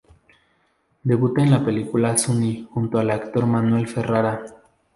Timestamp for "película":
1.63-2.17